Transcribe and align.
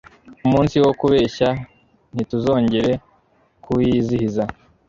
Umunsi 0.45 0.75
wo 0.83 0.91
kubeshya 0.99 1.49
ntituzonjyere 2.15 2.93
kuwizihiza 3.63 4.43